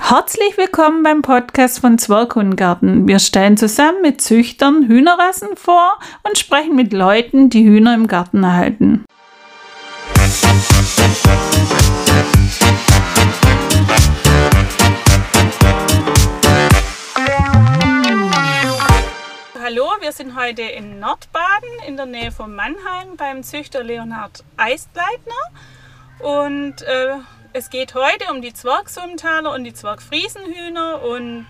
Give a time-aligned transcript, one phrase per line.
[0.00, 3.08] Herzlich willkommen beim Podcast von Zwerghundgarten.
[3.08, 8.44] Wir stellen zusammen mit Züchtern Hühnerrassen vor und sprechen mit Leuten, die Hühner im Garten
[8.44, 9.04] erhalten.
[19.74, 25.34] Hallo, wir sind heute in Nordbaden in der Nähe von Mannheim beim Züchter Leonhard Eistleitner
[26.20, 27.16] und äh,
[27.54, 31.46] es geht heute um die Zwergsumtaler und die Zwergfriesenhühner und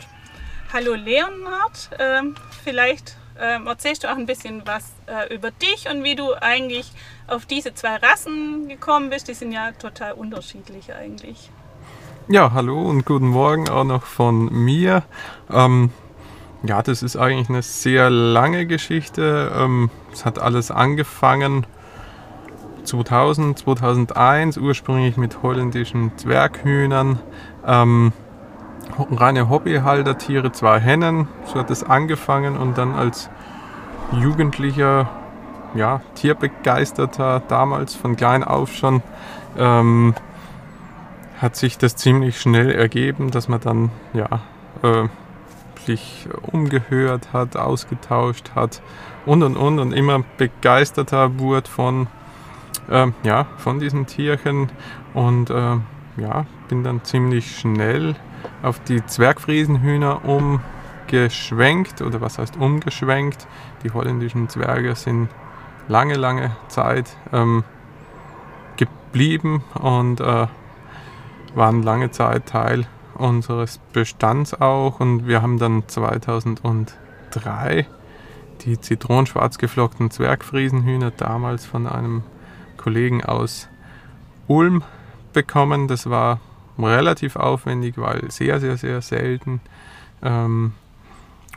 [0.73, 6.03] hallo Leonhard, ähm, vielleicht ähm, erzählst du auch ein bisschen was äh, über dich und
[6.03, 6.91] wie du eigentlich
[7.27, 9.29] auf diese zwei Rassen gekommen bist.
[9.29, 11.51] Die sind ja total unterschiedlich eigentlich.
[12.29, 15.03] Ja, hallo und guten Morgen auch noch von mir.
[15.53, 15.93] Ähm,
[16.67, 19.53] ja, das ist eigentlich eine sehr lange Geschichte.
[19.55, 21.67] Ähm, es hat alles angefangen
[22.85, 27.19] 2000, 2001, ursprünglich mit holländischen Zwerghühnern.
[27.67, 28.13] Ähm,
[29.11, 33.29] reine Hobbyhaltertiere, zwei Hennen, so hat es angefangen und dann als
[34.13, 35.09] Jugendlicher,
[35.75, 39.03] ja, Tierbegeisterter, damals von klein auf schon,
[39.59, 40.15] ähm,
[41.41, 44.29] hat sich das ziemlich schnell ergeben, dass man dann, ja,
[44.83, 45.09] äh,
[45.87, 48.83] sich umgehört hat, ausgetauscht hat
[49.27, 52.07] und und und und immer begeisterter wurde von
[52.89, 54.71] äh, ja, von diesen Tierchen
[55.15, 55.77] und äh,
[56.17, 58.15] ja, bin dann ziemlich schnell
[58.63, 63.47] auf die Zwergfriesenhühner umgeschwenkt oder was heißt umgeschwenkt.
[63.83, 65.29] Die holländischen Zwerge sind
[65.89, 67.65] lange, lange Zeit ähm,
[68.77, 70.47] geblieben und äh,
[71.55, 77.87] waren lange Zeit Teil unseres Bestands auch und wir haben dann 2003
[78.63, 82.23] die zitronenschwarz geflockten Zwergfriesenhühner damals von einem
[82.77, 83.69] Kollegen aus
[84.47, 84.83] Ulm
[85.33, 85.89] bekommen.
[85.89, 86.41] Das war
[86.79, 89.61] relativ aufwendig, weil sehr, sehr, sehr selten.
[90.23, 90.73] Ähm,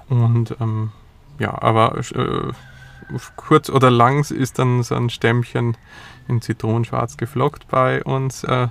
[0.09, 0.91] und ähm,
[1.39, 2.51] ja, aber äh,
[3.35, 5.77] kurz oder lang ist dann so ein Stämmchen
[6.27, 8.67] in Zitronenschwarz geflockt bei uns äh,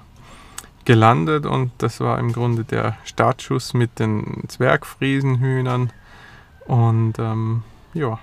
[0.86, 5.92] gelandet und das war im Grunde der Startschuss mit den Zwergfriesenhühnern
[6.66, 8.18] und ähm, ja,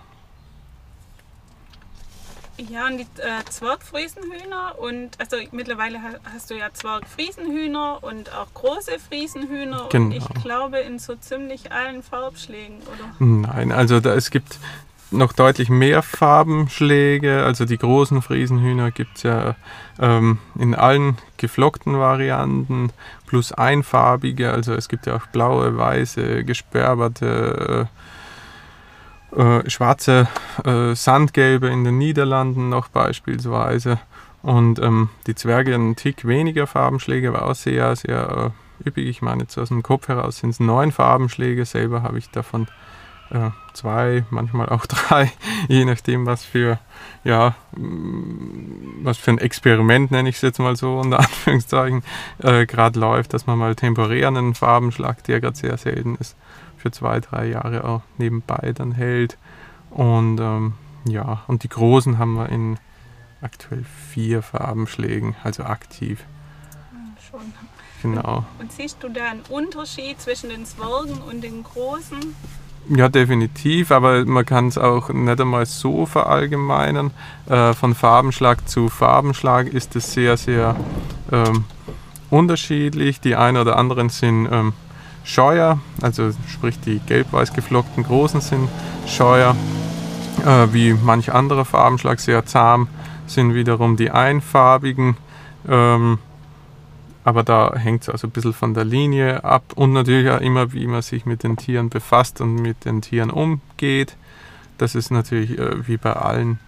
[2.57, 8.99] ja, und die äh, Zwergfriesenhühner und also mittlerweile hast du ja Zwergfriesenhühner und auch große
[8.99, 10.05] Friesenhühner genau.
[10.05, 13.25] und ich glaube in so ziemlich allen Farbschlägen, oder?
[13.25, 14.59] Nein, also da, es gibt
[15.13, 17.43] noch deutlich mehr Farbenschläge.
[17.43, 19.55] Also die großen Friesenhühner gibt es ja
[19.99, 22.91] ähm, in allen geflockten Varianten
[23.27, 24.51] plus einfarbige.
[24.51, 27.87] Also es gibt ja auch blaue, weiße, gesperberte.
[27.89, 27.99] Äh,
[29.35, 30.27] äh, schwarze
[30.63, 33.99] äh, Sandgelbe in den Niederlanden noch beispielsweise.
[34.41, 38.53] Und ähm, die Zwerge einen Tick weniger Farbenschläge, aber auch sehr, sehr
[38.83, 39.07] äh, üppig.
[39.07, 41.65] Ich meine, jetzt aus dem Kopf heraus sind es neun Farbenschläge.
[41.65, 42.67] Selber habe ich davon
[43.33, 45.31] äh, zwei, manchmal auch drei,
[45.67, 46.79] je nachdem, was für,
[47.23, 52.03] ja, mm, was für ein Experiment, nenne ich es jetzt mal so, unter Anführungszeichen,
[52.39, 56.35] äh, gerade läuft, dass man mal temporär einen Farbenschlag, der gerade sehr selten ist,
[56.77, 59.37] für zwei, drei Jahre auch nebenbei dann hält.
[59.89, 60.73] Und ähm,
[61.05, 62.77] ja, und die großen haben wir in
[63.41, 66.23] aktuell vier Farbenschlägen, also aktiv.
[67.29, 67.53] Schon.
[68.01, 68.45] Genau.
[68.59, 72.35] Und, und siehst du da einen Unterschied zwischen den Zwergen und den großen?
[72.89, 77.11] Ja, definitiv, aber man kann es auch nicht einmal so verallgemeinern.
[77.47, 80.75] Äh, von Farbenschlag zu Farbenschlag ist es sehr, sehr
[81.31, 81.63] ähm,
[82.29, 83.21] unterschiedlich.
[83.21, 84.73] Die einen oder anderen sind ähm,
[85.23, 88.67] scheuer, also sprich die gelb-weiß geflockten großen sind
[89.07, 89.55] scheuer,
[90.45, 92.87] äh, wie manch anderer Farbenschlag sehr zahm
[93.27, 95.15] sind wiederum die einfarbigen.
[95.69, 96.19] Ähm,
[97.23, 100.73] aber da hängt es also ein bisschen von der Linie ab und natürlich auch immer,
[100.73, 104.17] wie man sich mit den Tieren befasst und mit den Tieren umgeht.
[104.77, 106.59] Das ist natürlich äh, wie bei allen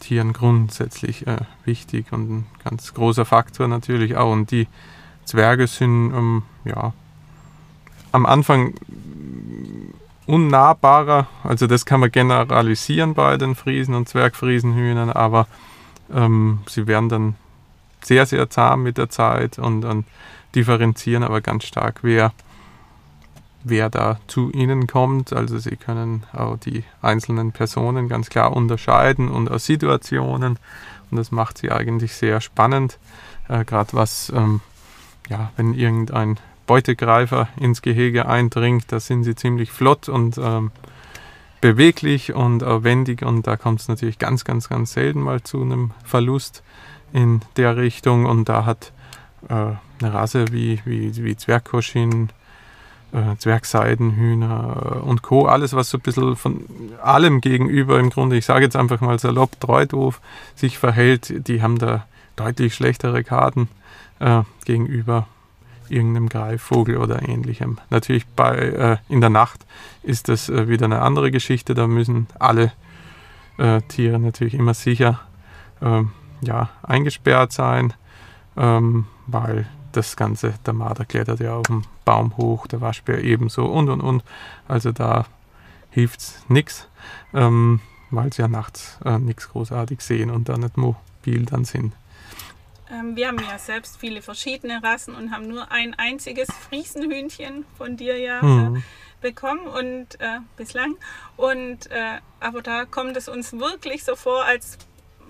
[0.00, 4.32] Tieren grundsätzlich äh, wichtig und ein ganz großer Faktor natürlich auch.
[4.32, 4.66] Und die
[5.24, 6.92] Zwerge sind ähm, ja,
[8.12, 8.74] am Anfang
[10.26, 11.26] unnahbarer.
[11.44, 15.46] Also das kann man generalisieren bei den Friesen und Zwergfriesenhühnern, aber
[16.12, 17.34] ähm, sie werden dann
[18.04, 20.04] sehr, sehr zahm mit der Zeit und, und
[20.54, 22.32] differenzieren aber ganz stark, wer,
[23.62, 25.32] wer da zu ihnen kommt.
[25.32, 30.58] Also sie können auch die einzelnen Personen ganz klar unterscheiden und aus Situationen.
[31.10, 32.98] Und das macht sie eigentlich sehr spannend,
[33.48, 34.60] äh, gerade was, ähm,
[35.28, 40.70] ja, wenn irgendein Beutegreifer ins Gehege eindringt, da sind sie ziemlich flott und ähm,
[41.60, 45.60] beweglich und äh, wendig und da kommt es natürlich ganz, ganz, ganz selten mal zu
[45.62, 46.62] einem Verlust
[47.12, 48.92] in der Richtung und da hat
[49.48, 52.30] äh, eine Rasse wie, wie, wie Zwergkoschin,
[53.12, 55.46] äh, Zwergseidenhühner und Co.
[55.46, 56.64] Alles, was so ein bisschen von
[57.02, 59.86] allem gegenüber im Grunde, ich sage jetzt einfach mal salopp, treu
[60.54, 63.68] sich verhält, die haben da deutlich schlechtere Karten
[64.20, 65.26] äh, gegenüber
[65.88, 67.78] irgendeinem Greifvogel oder ähnlichem.
[67.90, 69.66] Natürlich bei, äh, in der Nacht
[70.02, 71.74] ist das äh, wieder eine andere Geschichte.
[71.74, 72.72] Da müssen alle
[73.58, 75.20] äh, Tiere natürlich immer sicher
[75.82, 77.92] ähm, ja, eingesperrt sein,
[78.56, 83.66] ähm, weil das Ganze, der Marder klettert ja auf dem Baum hoch, der Waschbär ebenso
[83.66, 84.22] und und und.
[84.68, 85.26] Also da
[85.90, 86.88] hilft es nichts,
[87.34, 91.92] ähm, weil sie ja nachts äh, nichts großartig sehen und da nicht mobil dann sind.
[92.90, 97.96] Ähm, wir haben ja selbst viele verschiedene Rassen und haben nur ein einziges Friesenhühnchen von
[97.96, 98.76] dir ja mhm.
[98.76, 98.80] äh,
[99.20, 100.96] bekommen und äh, bislang.
[101.36, 104.78] Und äh, aber da kommt es uns wirklich so vor, als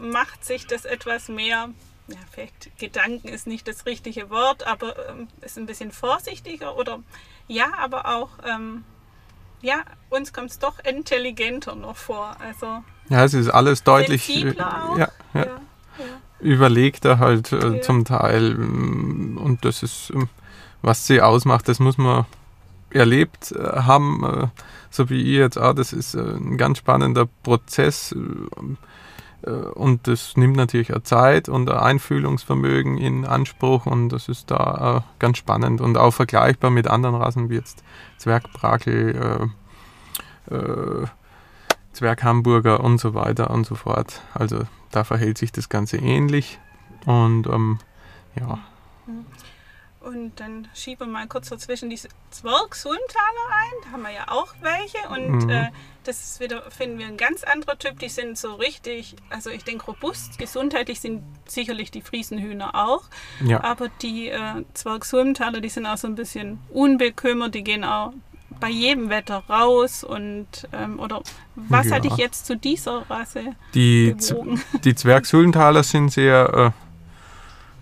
[0.00, 1.70] macht sich das etwas mehr.
[2.08, 7.00] Ja, vielleicht Gedanken ist nicht das richtige Wort, aber ähm, ist ein bisschen vorsichtiger oder
[7.46, 8.84] ja, aber auch ähm,
[9.62, 12.36] ja, uns kommt es doch intelligenter noch vor.
[12.40, 14.28] Also ja, es ist alles deutlich.
[14.44, 14.98] Äh, auch.
[14.98, 15.46] Ja, ja.
[15.46, 15.60] ja
[16.40, 17.82] überlegter halt äh, ja.
[17.82, 18.54] zum Teil.
[18.54, 20.28] Mm, und das ist, ähm,
[20.82, 22.26] was sie ausmacht, das muss man
[22.90, 24.46] erlebt äh, haben, äh,
[24.90, 25.74] so wie ihr jetzt auch.
[25.74, 28.14] Das ist äh, ein ganz spannender Prozess.
[29.44, 35.04] Äh, und das nimmt natürlich auch Zeit und Einfühlungsvermögen in Anspruch und das ist da
[35.18, 37.82] ganz spannend und auch vergleichbar mit anderen Rassen wie jetzt
[38.18, 39.50] Zwergbrakel,
[40.50, 41.06] äh,
[41.92, 44.22] Zwerghamburger und so weiter und so fort.
[44.34, 46.58] Also da verhält sich das Ganze ähnlich
[47.06, 47.78] und ähm,
[48.38, 48.58] ja.
[50.00, 53.84] Und dann schieben wir mal kurz dazwischen diese Zwergsulmtaler ein.
[53.84, 55.08] Da haben wir ja auch welche.
[55.10, 55.50] Und mhm.
[55.50, 55.70] äh,
[56.04, 57.98] das wieder, finden wir, ein ganz anderer Typ.
[57.98, 60.38] Die sind so richtig, also ich denke, robust.
[60.38, 63.04] Gesundheitlich sind sicherlich die Friesenhühner auch.
[63.44, 63.62] Ja.
[63.62, 67.54] Aber die äh, Zwergsulmtaler, die sind auch so ein bisschen unbekümmert.
[67.54, 68.14] Die gehen auch
[68.58, 71.22] bei jedem Wetter raus und ähm, oder
[71.54, 71.96] was ja.
[71.96, 74.60] hat dich jetzt zu dieser Rasse die, bewogen?
[74.84, 76.89] Die Zwergshöhlentaler sind sehr äh,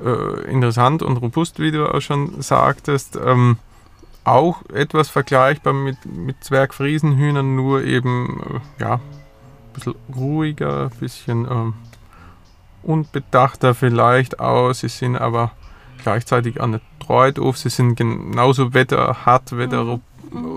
[0.04, 3.18] äh, interessant und robust, wie du auch schon sagtest.
[3.22, 3.58] Ähm,
[4.24, 8.40] auch etwas vergleichbar mit, mit Zwergfriesenhühnern, nur eben
[8.78, 9.00] äh, ja, ein
[9.72, 11.74] bisschen ruhiger, ein bisschen ähm,
[12.82, 14.80] unbedachter vielleicht aus.
[14.80, 15.52] Sie sind aber
[16.02, 17.56] gleichzeitig auch nicht treu doof.
[17.56, 20.02] Sie sind genauso wetterhart, wetterrobust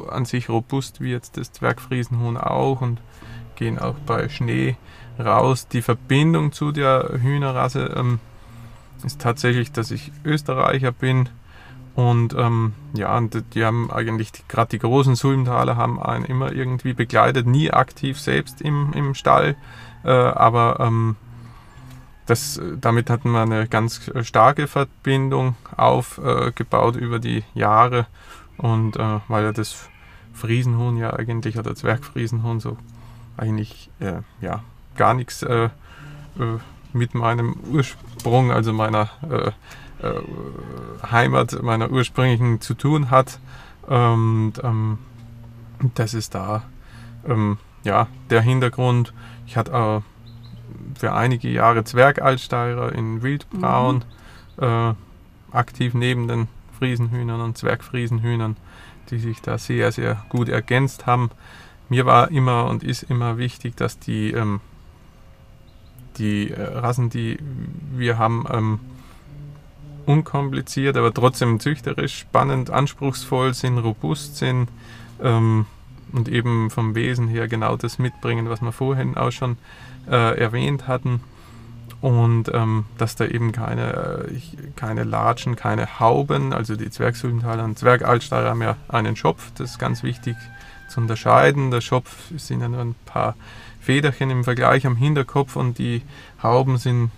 [0.10, 3.00] an sich robust wie jetzt das Zwergfriesenhuhn auch und
[3.56, 4.76] gehen auch bei Schnee
[5.20, 5.68] raus.
[5.68, 8.20] Die Verbindung zu der Hühnerrasse ähm,
[9.04, 11.30] ist tatsächlich, dass ich Österreicher bin
[11.96, 16.94] und ähm, ja, und die haben eigentlich, gerade die großen Sulmtaler haben einen immer irgendwie
[16.94, 19.56] begleitet, nie aktiv selbst im, im Stall,
[20.04, 21.16] äh, aber ähm,
[22.28, 28.08] das, damit hatten wir eine ganz starke Verbindung aufgebaut äh, über die Jahre
[28.58, 29.90] und äh, weil ja das
[30.34, 32.78] Friesenhuhn ja eigentlich, oder Zwergfriesenhuhn so
[33.36, 34.64] eigentlich äh, ja,
[34.96, 35.70] gar nichts äh, äh
[36.94, 39.52] mit meinem Ursprung, also meiner äh,
[40.06, 40.22] äh,
[41.12, 43.40] Heimat, meiner ursprünglichen zu tun hat.
[43.88, 45.00] Und ähm,
[45.96, 46.64] das ist da
[47.28, 49.14] ähm, ja, der Hintergrund.
[49.48, 50.02] Ich hatte auch
[50.96, 54.04] für einige Jahre Zwergaltsteirer in Wildbraun
[54.58, 54.96] mhm.
[55.52, 58.58] aktiv neben den Friesenhühnern und Zwergfriesenhühnern,
[59.12, 61.30] die sich da sehr, sehr gut ergänzt haben.
[61.90, 64.62] Mir war immer und ist immer wichtig, dass die, ähm,
[66.18, 67.38] die äh, Rassen, die
[67.96, 68.80] wir haben, ähm,
[70.06, 74.70] unkompliziert, aber trotzdem züchterisch, spannend, anspruchsvoll sind, robust sind
[75.22, 75.66] ähm,
[76.12, 79.58] und eben vom Wesen her genau das mitbringen, was wir vorhin auch schon
[80.10, 81.22] äh, erwähnt hatten
[82.02, 84.40] und ähm, dass da eben keine, äh,
[84.76, 89.80] keine Latschen, keine Hauben, also die Zwergsulmentaler und Zwergaltsteirer haben ja einen Schopf, das ist
[89.80, 90.36] ganz wichtig
[90.90, 91.72] zu unterscheiden.
[91.72, 93.36] Der Schopf sind ja nur ein paar
[93.82, 96.02] Federchen im Vergleich am Hinterkopf und die
[96.42, 97.12] Hauben sind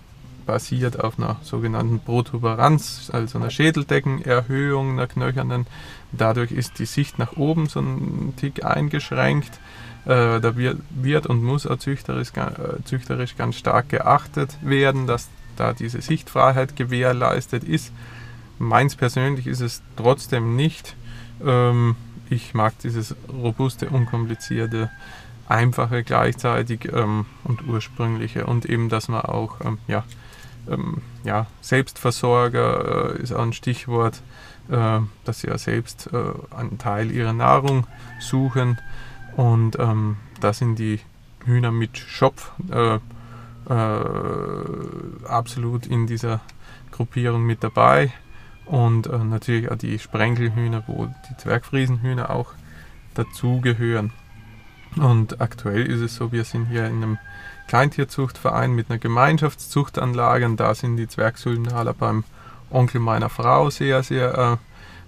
[0.46, 5.66] basiert auf einer sogenannten Protuberanz, also einer Schädeldeckenerhöhung, einer knöchernen.
[6.12, 9.58] Dadurch ist die Sicht nach oben so ein Tick eingeschränkt
[10.04, 15.28] äh, da wird, wird, und muss auch züchterisch, äh, züchterisch ganz stark geachtet werden, dass
[15.56, 17.92] da diese Sichtfreiheit gewährleistet ist.
[18.58, 20.94] Meins persönlich ist es trotzdem nicht.
[21.44, 21.96] Ähm,
[22.28, 24.90] ich mag dieses robuste, unkomplizierte,
[25.48, 30.04] einfache gleichzeitig ähm, und ursprüngliche und eben, dass man auch ähm, ja,
[30.68, 34.22] ähm, ja, Selbstversorger äh, ist auch ein Stichwort,
[34.70, 37.86] äh, dass sie ja selbst äh, einen Teil ihrer Nahrung
[38.20, 38.78] suchen
[39.36, 41.00] und ähm, da sind die
[41.44, 42.98] Hühner mit Schopf äh,
[43.68, 46.40] äh, absolut in dieser
[46.90, 48.12] Gruppierung mit dabei.
[48.66, 52.52] Und äh, natürlich auch die Sprenkelhühner, wo die Zwergfriesenhühner auch
[53.14, 54.12] dazugehören.
[54.96, 57.18] Und aktuell ist es so, wir sind hier in einem
[57.68, 62.24] Kleintierzuchtverein mit einer Gemeinschaftszuchtanlage und da sind die Zwergsuldenaler beim
[62.70, 64.56] Onkel meiner Frau sehr, sehr äh,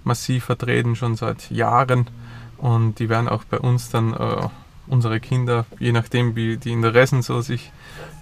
[0.03, 2.09] massiv vertreten, schon seit Jahren.
[2.57, 4.47] Und die werden auch bei uns dann äh,
[4.87, 7.71] unsere Kinder, je nachdem wie die Interessen so sich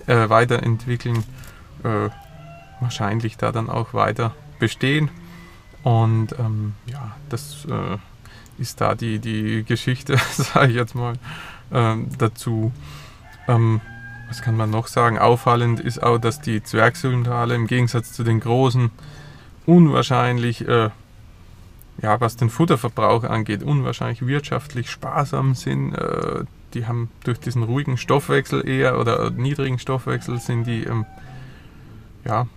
[0.07, 1.23] äh, weiterentwickeln,
[1.83, 2.09] äh,
[2.81, 5.09] wahrscheinlich da dann auch weiter bestehen.
[5.83, 7.97] Und ähm, ja, das äh,
[8.57, 11.13] ist da die, die Geschichte, sage ich jetzt mal,
[11.71, 12.71] ähm, dazu.
[13.47, 13.81] Ähm,
[14.27, 15.19] was kann man noch sagen?
[15.19, 18.91] Auffallend ist auch, dass die Zwergsyltale im Gegensatz zu den großen
[19.65, 20.89] unwahrscheinlich, äh,
[22.01, 25.93] ja, was den Futterverbrauch angeht, unwahrscheinlich wirtschaftlich sparsam sind.
[25.93, 31.05] Äh, die haben durch diesen ruhigen Stoffwechsel eher oder niedrigen Stoffwechsel sind die ähm,
[32.25, 32.47] ja,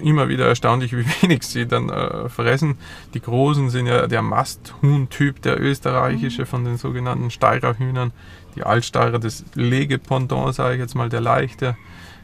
[0.00, 2.78] immer wieder erstaunlich, wie wenig sie dann äh, fressen.
[3.14, 8.12] Die Großen sind ja der Masthuhn-Typ, der österreichische von den sogenannten Steirerhühnern.
[8.56, 11.76] Die Altsteirer, das Legependant, sage ich jetzt mal, der leichte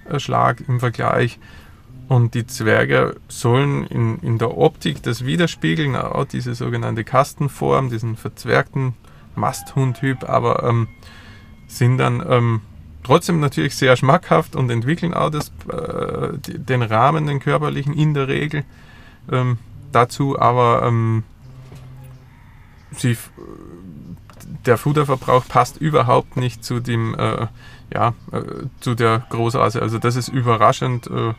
[0.09, 1.39] äh, Schlag im Vergleich.
[2.07, 8.17] Und die Zwerge sollen in, in der Optik das widerspiegeln, auch diese sogenannte Kastenform, diesen
[8.17, 8.95] verzwergten
[9.37, 10.89] Masthuhn-Typ, aber ähm,
[11.67, 12.61] sind dann ähm,
[13.05, 18.27] trotzdem natürlich sehr schmackhaft und entwickeln auch das, äh, den Rahmen, den körperlichen in der
[18.27, 18.65] Regel
[19.31, 19.59] ähm,
[19.93, 21.23] dazu, aber ähm,
[22.93, 23.17] sie,
[24.67, 27.47] der Futterverbrauch passt überhaupt nicht zu dem, äh,
[27.93, 28.41] ja, äh,
[28.81, 29.81] zu der Großrasse.
[29.81, 31.35] Also das ist überraschend äh,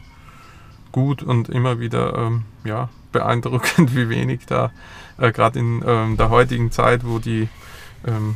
[0.92, 4.72] gut und immer wieder ähm, ja, beeindruckend, wie wenig da
[5.18, 7.50] äh, gerade in ähm, der heutigen Zeit, wo die
[8.06, 8.36] ähm,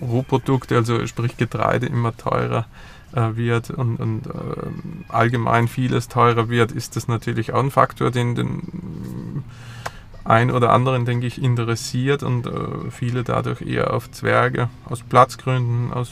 [0.00, 2.66] Rohprodukte, also sprich Getreide, immer teurer
[3.12, 4.30] äh, wird und, und äh,
[5.08, 9.44] allgemein vieles teurer wird, ist das natürlich auch ein Faktor, den den
[10.24, 15.92] ein oder anderen, denke ich, interessiert und äh, viele dadurch eher auf Zwerge aus Platzgründen
[15.92, 16.10] aus,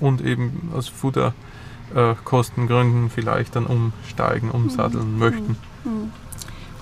[0.00, 5.18] und eben aus Futterkostengründen vielleicht dann umsteigen, umsatteln mhm.
[5.18, 5.56] möchten.
[5.84, 6.12] Mhm.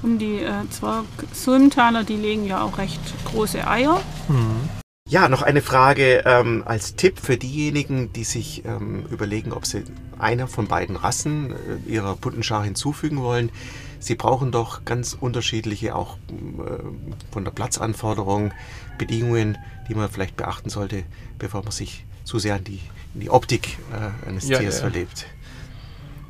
[0.02, 4.00] Und die äh, Zwerg-Sulmtaler, die legen ja auch recht große Eier.
[4.28, 4.70] Mhm.
[5.10, 9.82] Ja, noch eine Frage ähm, als Tipp für diejenigen, die sich ähm, überlegen, ob sie
[10.20, 13.50] einer von beiden Rassen äh, ihrer Puttenschar hinzufügen wollen.
[13.98, 18.52] Sie brauchen doch ganz unterschiedliche, auch äh, von der Platzanforderung,
[18.98, 21.02] Bedingungen, die man vielleicht beachten sollte,
[21.40, 22.80] bevor man sich zu sehr in die,
[23.14, 24.82] in die Optik äh, eines ja, Tiers ja.
[24.82, 25.26] verlebt.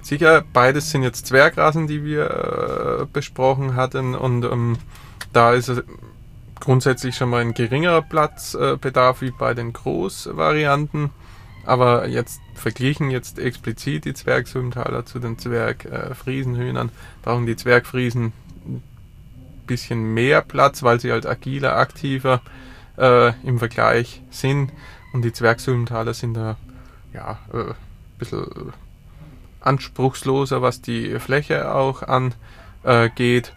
[0.01, 4.79] Sicher, beides sind jetzt Zwergrassen, die wir äh, besprochen hatten und ähm,
[5.35, 5.83] da ist es
[6.61, 11.11] grundsätzlich schon mal ein geringerer Platzbedarf wie bei den Großvarianten.
[11.67, 16.91] Aber jetzt verglichen jetzt explizit die Zwergsymtaler zu den Zwergfriesenhühnern,
[17.23, 18.33] brauchen die Zwergfriesen
[18.67, 18.83] ein
[19.67, 22.41] bisschen mehr Platz, weil sie halt agiler, aktiver
[22.97, 24.73] äh, im Vergleich sind.
[25.13, 26.57] Und die Zwergsymtaler sind da
[27.13, 27.75] ja äh, ein
[28.19, 28.73] bisschen
[29.61, 33.55] anspruchsloser, was die Fläche auch angeht.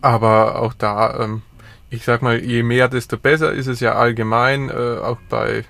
[0.00, 1.42] Aber auch da ähm,
[1.90, 4.68] ich sag mal, je mehr, desto besser ist es ja allgemein.
[4.68, 5.64] Äh, auch bei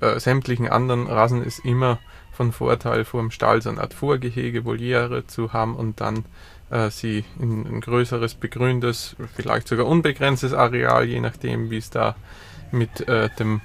[0.00, 1.98] äh, sämtlichen anderen Rassen ist immer
[2.32, 6.24] von Vorteil, vor dem Stall so eine Art Vorgehege, Voliere zu haben und dann
[6.70, 12.14] äh, sie in ein größeres, begrüntes, vielleicht sogar unbegrenztes Areal, je nachdem, wie es da
[12.70, 13.60] mit äh, dem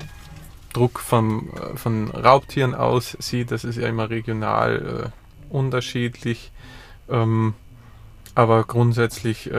[0.74, 3.52] Druck vom, äh, von Raubtieren aussieht.
[3.52, 6.52] Das ist ja immer regional äh, unterschiedlich.
[7.10, 7.54] Ähm,
[8.36, 9.52] aber grundsätzlich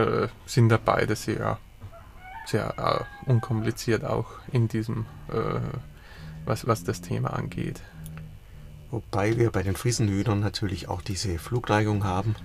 [0.45, 1.59] sind da beide sehr
[2.45, 5.59] sehr äh, unkompliziert auch in diesem, äh,
[6.45, 7.81] was, was das Thema angeht.
[8.91, 12.35] Wobei wir bei den Friesenhühnern natürlich auch diese Flugneigung haben.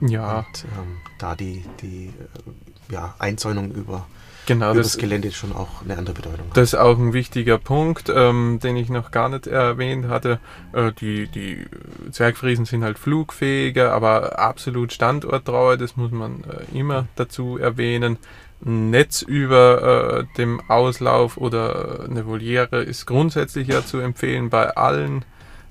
[0.00, 0.40] Ja.
[0.40, 4.06] Und ähm, da die, die äh, ja, Einzäunung über,
[4.46, 6.56] genau, über das, das, Gelände schon auch eine andere Bedeutung hat.
[6.56, 10.38] Das ist auch ein wichtiger Punkt, ähm, den ich noch gar nicht erwähnt hatte.
[10.72, 11.66] Äh, die, die
[12.12, 18.18] Zwergfriesen sind halt flugfähiger, aber absolut standorttreu, das muss man äh, immer dazu erwähnen.
[18.60, 25.24] Netz über äh, dem Auslauf oder eine Voliere ist grundsätzlich ja zu empfehlen bei allen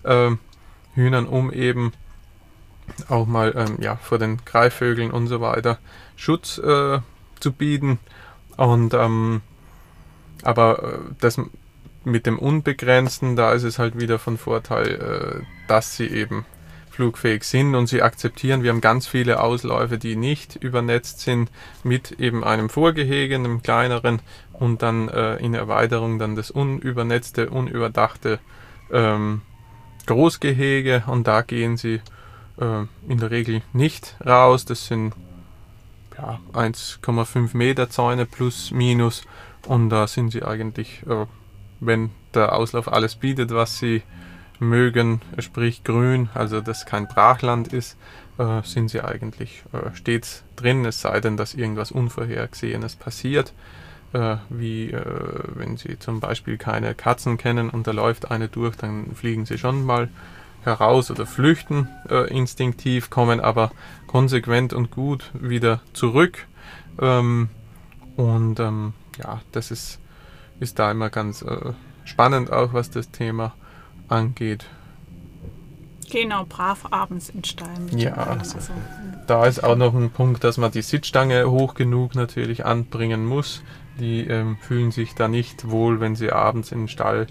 [0.03, 0.31] äh,
[0.95, 1.91] Hühnern, um eben
[3.09, 5.79] auch mal ähm, ja, vor den Greifvögeln und so weiter
[6.15, 6.99] Schutz äh,
[7.39, 7.99] zu bieten.
[8.55, 9.41] Und ähm,
[10.43, 11.39] aber äh, das
[12.03, 16.45] mit dem Unbegrenzten, da ist es halt wieder von Vorteil, äh, dass sie eben
[16.97, 21.51] flugfähig sind und sie akzeptieren, wir haben ganz viele Ausläufe, die nicht übernetzt sind,
[21.83, 24.19] mit eben einem Vorgehege, einem kleineren
[24.53, 28.39] und dann äh, in Erweiterung dann das unübernetzte, unüberdachte
[28.91, 29.41] ähm,
[30.07, 31.03] Großgehege.
[31.05, 32.01] Und da gehen sie
[32.59, 34.65] äh, in der Regel nicht raus.
[34.65, 35.13] Das sind
[36.17, 39.23] ja, 1,5 Meter Zäune plus minus.
[39.67, 41.27] Und da sind sie eigentlich, äh,
[41.79, 44.01] wenn der Auslauf alles bietet, was sie
[44.59, 47.97] mögen, sprich grün, also dass kein Brachland ist,
[48.37, 53.53] äh, sind sie eigentlich äh, stets drin, es sei denn, dass irgendwas Unvorhergesehenes passiert,
[54.13, 55.03] äh, wie äh,
[55.55, 59.57] wenn sie zum Beispiel keine Katzen kennen und da läuft eine durch, dann fliegen sie
[59.57, 60.09] schon mal
[60.63, 63.71] heraus oder flüchten äh, instinktiv, kommen aber
[64.05, 66.45] konsequent und gut wieder zurück.
[66.99, 67.49] Ähm,
[68.15, 69.99] und ähm, ja, das ist,
[70.59, 71.73] ist da immer ganz äh,
[72.03, 73.53] spannend auch, was das Thema
[74.09, 74.65] angeht.
[76.09, 77.69] Genau, brav abends in Stall.
[77.91, 78.57] Ja, also,
[79.27, 83.61] da ist auch noch ein Punkt, dass man die Sitzstange hoch genug natürlich anbringen muss.
[83.99, 87.27] Die ähm, fühlen sich da nicht wohl, wenn sie abends in den Stall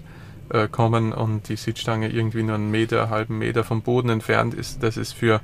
[0.49, 4.53] äh, kommen und die Sitzstange irgendwie nur einen Meter, einen halben Meter vom Boden entfernt
[4.53, 4.83] ist.
[4.83, 5.41] Das ist für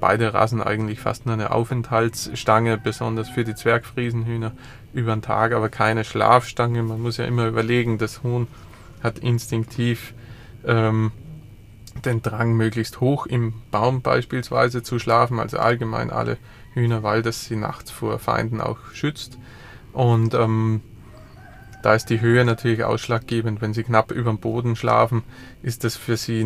[0.00, 4.52] beide Rassen eigentlich fast nur eine Aufenthaltsstange, besonders für die Zwergfriesenhühner
[4.92, 6.82] über den Tag, aber keine Schlafstange.
[6.82, 8.48] Man muss ja immer überlegen, das Huhn
[9.02, 10.14] hat instinktiv
[10.66, 11.12] ähm,
[12.04, 16.38] den Drang, möglichst hoch im Baum beispielsweise zu schlafen, also allgemein alle
[16.74, 19.38] Hühner, weil das sie nachts vor Feinden auch schützt.
[19.92, 20.80] Und ähm,
[21.82, 23.60] da ist die Höhe natürlich ausschlaggebend.
[23.60, 25.22] Wenn sie knapp über dem Boden schlafen,
[25.62, 26.40] ist das für sie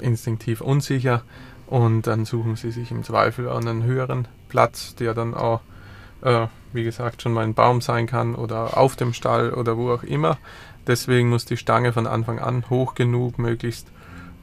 [0.00, 1.22] instinktiv unsicher
[1.68, 5.60] und dann suchen sie sich im Zweifel einen höheren Platz, der dann auch,
[6.20, 9.90] äh, wie gesagt, schon mal ein Baum sein kann oder auf dem Stall oder wo
[9.92, 10.36] auch immer.
[10.86, 13.88] Deswegen muss die Stange von Anfang an hoch genug, möglichst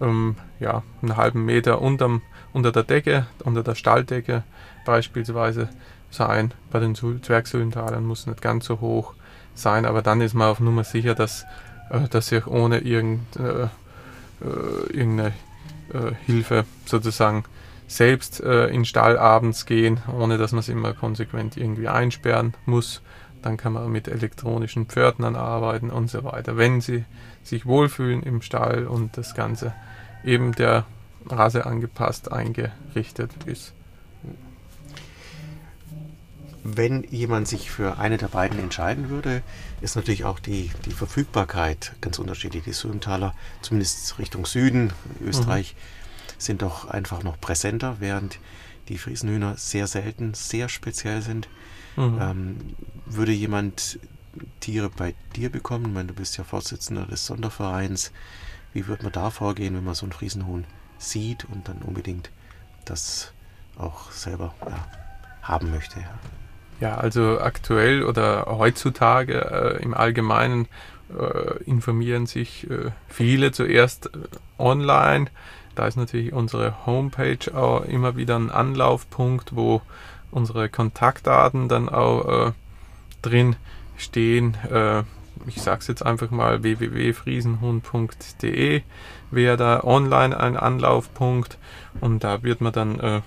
[0.02, 2.22] ähm, ja, einen halben Meter unterm,
[2.54, 4.44] unter der Decke, unter der Stalldecke
[4.86, 5.70] beispielsweise
[6.10, 6.54] sein.
[6.72, 9.14] Bei den Zwergsüllentalern muss nicht ganz so hoch
[9.54, 11.46] sein, aber dann ist man auf Nummer sicher, dass,
[11.90, 13.70] äh, dass sich ohne irgend, äh, äh,
[14.92, 15.34] irgendeine
[15.94, 17.44] äh, Hilfe sozusagen
[17.88, 22.54] selbst äh, in den Stall abends gehen, ohne dass man es immer konsequent irgendwie einsperren
[22.66, 23.02] muss.
[23.42, 26.58] Dann kann man mit elektronischen Pförtnern arbeiten und so weiter.
[26.58, 27.06] Wenn sie
[27.44, 29.74] sich wohlfühlen im Stall und das Ganze
[30.24, 30.86] eben der
[31.26, 33.74] Rasse angepasst eingerichtet ist.
[36.64, 39.42] Wenn jemand sich für eine der beiden entscheiden würde,
[39.82, 42.66] ist natürlich auch die, die Verfügbarkeit ganz unterschiedlich.
[42.66, 44.92] Die Sömtaler, zumindest Richtung Süden,
[45.24, 46.34] Österreich, mhm.
[46.38, 48.40] sind doch einfach noch präsenter, während
[48.90, 51.48] die Friesenhühner sehr selten, sehr speziell sind.
[52.00, 52.18] Mhm.
[52.22, 52.58] Ähm,
[53.08, 54.00] würde jemand
[54.62, 55.88] Tiere bei dir bekommen?
[55.88, 58.14] Ich meine, du bist ja Vorsitzender des Sondervereins.
[58.74, 60.64] Wie würde man da vorgehen, wenn man so ein Friesenhuhn
[60.98, 62.32] sieht und dann unbedingt
[62.86, 63.34] das
[63.78, 64.88] auch selber ja,
[65.42, 66.00] haben möchte?
[66.00, 66.90] Ja.
[66.90, 66.98] ja.
[66.98, 70.68] also aktuell oder heutzutage äh, im Allgemeinen
[71.10, 74.20] äh, informieren sich äh, viele zuerst äh,
[74.58, 75.26] online.
[75.76, 79.82] Da ist natürlich unsere Homepage auch immer wieder ein Anlaufpunkt, wo
[80.32, 82.52] unsere Kontaktdaten dann auch äh,
[83.22, 83.56] drin
[83.98, 84.56] stehen.
[84.72, 85.04] Äh,
[85.48, 88.82] ich sage es jetzt einfach mal, www.friesenhund.de
[89.32, 91.58] wäre da online ein Anlaufpunkt
[92.02, 93.22] und da wird man dann, äh,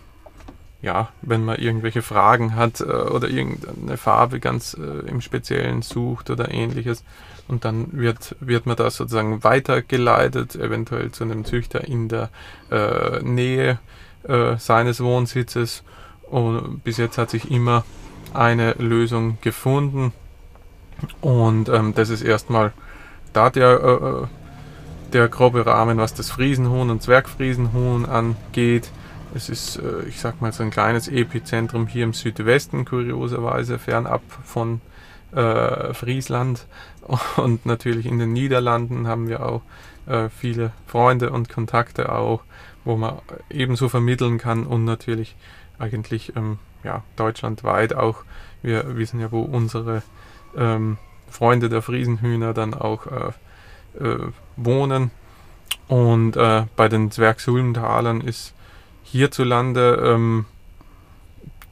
[0.82, 6.30] ja, wenn man irgendwelche Fragen hat äh, oder irgendeine Farbe ganz äh, im Speziellen sucht
[6.30, 7.04] oder ähnliches
[7.48, 12.30] und dann wird, wird man da sozusagen weitergeleitet, eventuell zu einem Züchter in der
[12.70, 13.78] äh, Nähe
[14.24, 15.84] äh, seines Wohnsitzes
[16.32, 17.84] und bis jetzt hat sich immer
[18.32, 20.12] eine Lösung gefunden.
[21.20, 22.72] Und ähm, das ist erstmal
[23.34, 24.26] da der, äh, äh,
[25.12, 28.90] der grobe Rahmen, was das Friesenhuhn und Zwergfriesenhuhn angeht.
[29.34, 34.22] Es ist, äh, ich sag mal, so ein kleines Epizentrum hier im Südwesten, kurioserweise, fernab
[34.42, 34.80] von
[35.32, 36.66] äh, Friesland.
[37.36, 39.60] Und natürlich in den Niederlanden haben wir auch
[40.06, 42.42] äh, viele Freunde und Kontakte auch,
[42.84, 43.18] wo man
[43.50, 45.36] ebenso vermitteln kann und natürlich
[45.82, 48.24] eigentlich ähm, ja, deutschlandweit auch.
[48.62, 50.02] Wir wissen ja, wo unsere
[50.56, 55.10] ähm, Freunde der Friesenhühner dann auch äh, äh, wohnen.
[55.88, 58.54] Und äh, bei den Zwergsulmtalern ist
[59.02, 60.46] hierzulande ähm,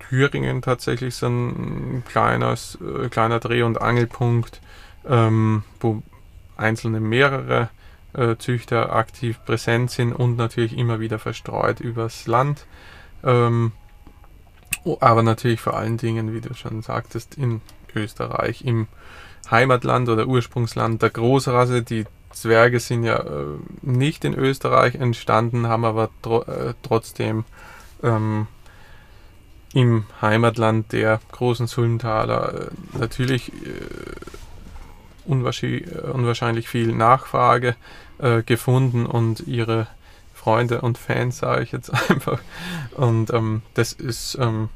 [0.01, 4.61] Thüringen tatsächlich so ein kleines, äh, kleiner Dreh- und Angelpunkt,
[5.09, 6.03] ähm, wo
[6.57, 7.71] einzelne mehrere
[8.13, 12.67] äh, Züchter aktiv präsent sind und natürlich immer wieder verstreut übers Land.
[13.23, 13.73] Ähm,
[15.01, 17.61] aber natürlich vor allen Dingen, wie du schon sagtest, in
[17.95, 18.89] Österreich, im
[19.51, 23.45] Heimatland oder Ursprungsland der Großrasse, die Zwerge sind ja äh,
[23.83, 27.45] nicht in Österreich entstanden, haben aber tro äh, trotzdem
[28.03, 28.47] ähm,
[29.73, 33.55] im Heimatland der großen Sulmtaler äh, natürlich äh,
[35.27, 37.77] unwahrscheinlich viel Nachfrage
[38.19, 39.87] äh, gefunden und ihre
[40.41, 42.41] Freunde und Fans, sage ich jetzt einfach.
[42.97, 44.71] Und ähm, das ist, ähm,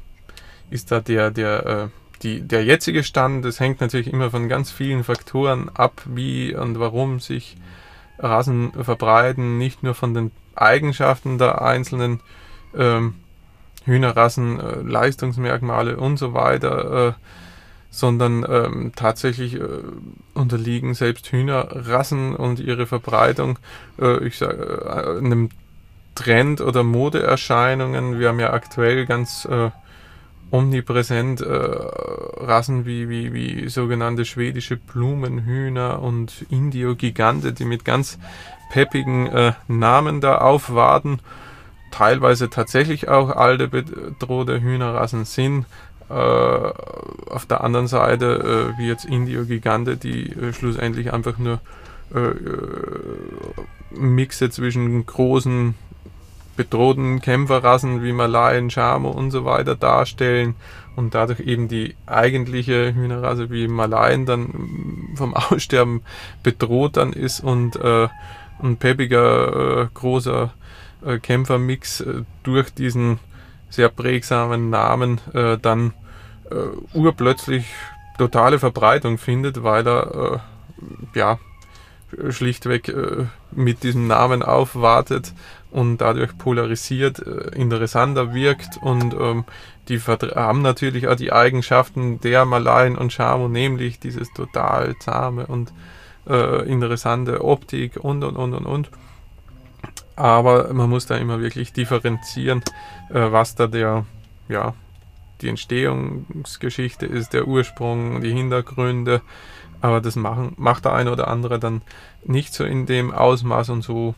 [0.69, 1.87] ist da der, der, äh,
[2.21, 3.43] die, der jetzige Stand.
[3.43, 7.57] Das hängt natürlich immer von ganz vielen Faktoren ab, wie und warum sich
[8.19, 12.21] Rassen verbreiten, nicht nur von den Eigenschaften der einzelnen
[12.77, 13.15] ähm,
[13.85, 17.13] Hühnerrassen, äh, Leistungsmerkmale und so weiter, äh,
[17.95, 19.67] sondern ähm, tatsächlich äh,
[20.33, 23.57] unterliegen selbst Hühnerrassen und ihre Verbreitung
[24.01, 25.49] äh, ich sag, äh, einem
[26.13, 28.19] Trend oder Modeerscheinungen.
[28.19, 29.69] Wir haben ja aktuell ganz äh,
[30.51, 38.19] omnipräsent Rassen wie, wie, wie sogenannte schwedische Blumenhühner und Indio-Gigante, die mit ganz
[38.71, 41.19] peppigen Namen da aufwarten
[41.95, 45.65] teilweise tatsächlich auch alte bedrohte Hühnerrassen sind.
[46.09, 51.59] Äh, auf der anderen Seite, äh, wie jetzt Indio Gigante, die äh, schlussendlich einfach nur
[53.89, 55.73] Mixe zwischen großen
[56.55, 60.53] bedrohten Kämpferrassen wie Malayen, Chamo und so weiter darstellen
[60.95, 66.03] und dadurch eben die eigentliche Hühnerrasse wie Malayen dann vom Aussterben
[66.43, 68.07] bedroht dann ist und äh,
[68.61, 70.53] ein peppiger, äh, großer
[71.03, 72.03] äh, Kämpfermix
[72.43, 73.19] durch diesen
[73.75, 75.93] sehr prägsamen Namen äh, dann
[76.49, 77.65] äh, urplötzlich
[78.17, 80.41] totale Verbreitung findet, weil er
[81.13, 81.39] äh, ja
[82.29, 85.33] schlichtweg äh, mit diesem Namen aufwartet
[85.71, 89.43] und dadurch polarisiert, äh, interessanter wirkt und ähm,
[89.89, 95.73] die haben natürlich auch die Eigenschaften der Malayen und Shamo, nämlich dieses total zahme und
[96.27, 98.89] äh, interessante Optik und und und und und.
[100.15, 102.61] Aber man muss da immer wirklich differenzieren,
[103.09, 104.05] äh, was da der,
[104.47, 104.73] ja,
[105.41, 109.21] die Entstehungsgeschichte ist, der Ursprung, die Hintergründe.
[109.81, 111.81] Aber das machen, macht der eine oder andere dann
[112.23, 114.15] nicht so in dem Ausmaß und so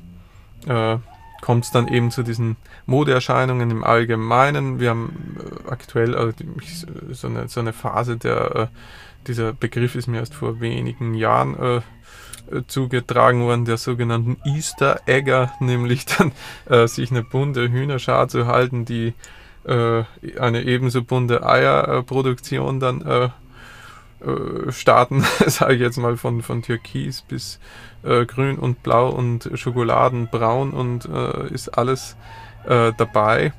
[0.68, 0.98] äh,
[1.42, 2.56] kommt es dann eben zu diesen
[2.86, 4.80] Modeerscheinungen im Allgemeinen.
[4.80, 6.34] Wir haben äh, aktuell also
[7.12, 8.68] so, eine, so eine Phase der, äh,
[9.28, 11.82] dieser Begriff ist mir erst vor wenigen Jahren äh,
[12.68, 16.32] zugetragen worden, der sogenannten Easter Egger, nämlich dann
[16.66, 19.14] äh, sich eine bunte Hühnerschar zu halten, die
[19.66, 20.04] äh,
[20.40, 23.30] eine ebenso bunte Eierproduktion dann äh,
[24.26, 27.60] äh starten, sage ich jetzt mal von, von Türkis bis
[28.04, 32.16] äh, grün und blau und schokoladenbraun und äh, ist alles
[32.98, 33.54] dabei.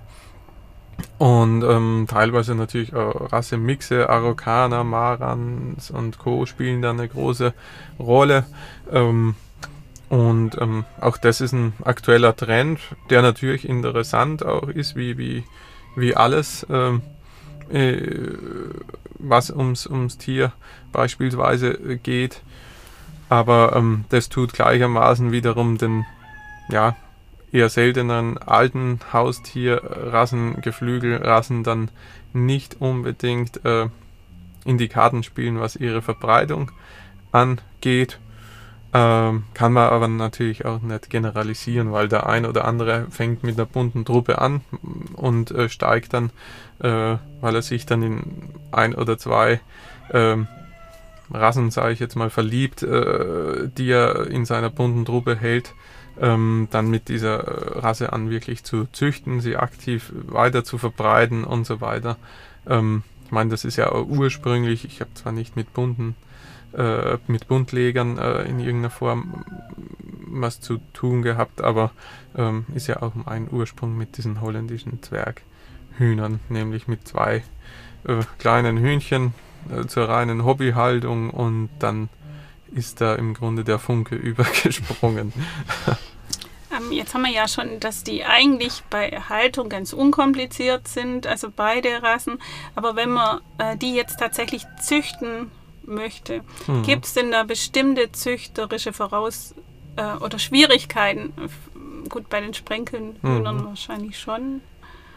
[1.19, 6.47] Und ähm, teilweise natürlich auch Rassemixe, Araukaner, Marans und Co.
[6.47, 7.55] spielen da eine große
[7.99, 8.45] Rolle.
[8.93, 9.35] Ähm,
[10.09, 12.79] und ähm, auch das ist ein aktueller Trend,
[13.11, 15.45] der natürlich interessant auch ist, wie, wie,
[15.97, 17.03] wie alles, ähm,
[17.71, 17.99] äh,
[19.19, 20.53] was ums, ums Tier
[20.93, 22.43] beispielsweise geht.
[23.29, 26.07] Aber ähm, das tut gleichermaßen wiederum den,
[26.71, 26.97] ja,
[27.53, 31.91] eher seltenen alten Haustierrassen, Geflügelrassen dann
[32.33, 33.89] nicht unbedingt äh,
[34.65, 36.71] in die Karten spielen, was ihre Verbreitung
[37.33, 38.19] angeht.
[38.95, 43.57] Ähm, kann man aber natürlich auch nicht generalisieren, weil der ein oder andere fängt mit
[43.57, 44.63] einer bunten Truppe an
[45.15, 46.31] und äh, steigt dann,
[46.81, 48.23] äh, weil er sich dann in
[48.73, 49.61] ein oder zwei
[50.11, 50.49] ähm,
[51.31, 55.75] Rassen, sage ich jetzt mal, verliebt, äh, die er in seiner bunten Truppe hält
[56.21, 61.45] ähm, dann mit dieser äh, Rasse an wirklich zu züchten, sie aktiv weiter zu verbreiten
[61.45, 62.17] und so weiter.
[62.67, 66.15] Ähm, ich meine, das ist ja ursprünglich, ich habe zwar nicht mit bunten,
[66.73, 69.45] äh, mit Buntlegern äh, in irgendeiner Form
[70.31, 71.91] was zu tun gehabt, aber
[72.37, 77.43] ähm, ist ja auch ein Ursprung mit diesen holländischen Zwerghühnern, nämlich mit zwei
[78.05, 79.35] äh, kleinen Hühnchen
[79.71, 82.09] äh, zur reinen Hobbyhaltung und dann
[82.73, 85.33] ist da im Grunde der Funke übergesprungen.
[86.91, 92.03] Jetzt haben wir ja schon, dass die eigentlich bei Haltung ganz unkompliziert sind, also beide
[92.03, 92.39] Rassen.
[92.75, 95.51] Aber wenn man äh, die jetzt tatsächlich züchten
[95.85, 96.83] möchte, mhm.
[96.83, 99.55] gibt es denn da bestimmte züchterische Voraus-
[99.97, 101.33] äh, oder Schwierigkeiten?
[102.09, 103.45] Gut, bei den Sprenkeln mhm.
[103.65, 104.61] wahrscheinlich schon.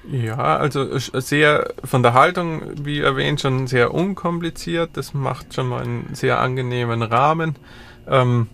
[0.09, 4.91] Ja, also sehr von der Haltung, wie erwähnt, schon sehr unkompliziert.
[4.93, 7.55] Das macht schon mal einen sehr angenehmen Rahmen.
[8.07, 8.47] Ähm,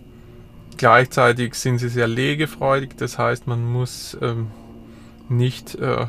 [0.76, 4.48] gleichzeitig sind sie sehr legefreudig, das heißt, man muss ähm,
[5.28, 6.06] nicht äh,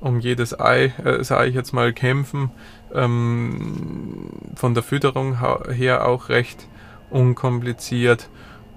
[0.00, 2.50] um jedes Ei, äh, sage ich jetzt mal, kämpfen.
[2.94, 5.38] Ähm, von der Fütterung
[5.70, 6.68] her auch recht
[7.10, 8.28] unkompliziert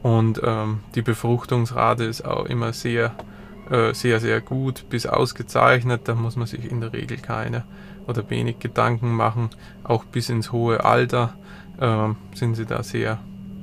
[0.02, 3.14] Und ähm, die Befruchtungsrate ist auch immer sehr,
[3.70, 6.02] äh, sehr, sehr gut bis ausgezeichnet.
[6.06, 7.64] Da muss man sich in der Regel keine
[8.08, 9.50] oder wenig Gedanken machen.
[9.84, 11.36] Auch bis ins hohe Alter
[11.80, 13.20] äh, sind sie da sehr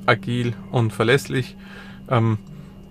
[0.09, 1.57] agil und verlässlich.
[2.09, 2.39] Ähm,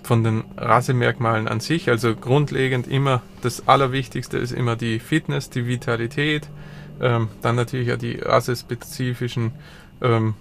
[0.04, 5.68] von den Rassemerkmalen an sich, also grundlegend immer das Allerwichtigste ist immer die Fitness, die
[5.68, 6.50] Vitalität,
[7.02, 9.52] ähm, dann natürlich ja die rassespezifischen
[10.02, 10.36] ähm,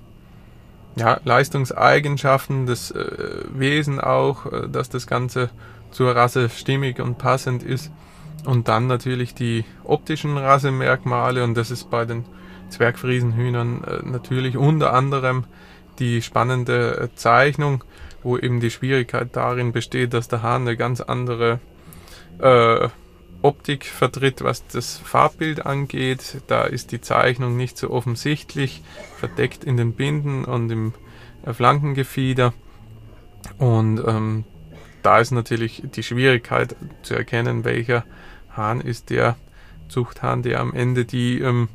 [0.94, 5.50] ja, Leistungseigenschaften, das äh, Wesen auch, äh, dass das Ganze
[5.90, 7.90] zur Rasse stimmig und passend ist.
[8.44, 12.24] Und dann natürlich die optischen Rassemerkmale und das ist bei den
[12.70, 15.44] Zwergfriesenhühnern äh, natürlich unter anderem
[15.98, 17.84] die spannende äh, Zeichnung,
[18.22, 21.60] wo eben die Schwierigkeit darin besteht, dass der Hahn eine ganz andere
[22.38, 22.88] äh,
[23.42, 26.42] Optik vertritt, was das Farbbild angeht.
[26.46, 28.82] Da ist die Zeichnung nicht so offensichtlich,
[29.16, 30.94] verdeckt in den Binden und im
[31.44, 32.52] äh, Flankengefieder.
[33.58, 34.44] Und ähm,
[35.02, 38.04] da ist natürlich die Schwierigkeit zu erkennen, welcher
[38.50, 39.36] Hahn ist der
[39.88, 41.68] Zuchthahn, der am Ende die ähm,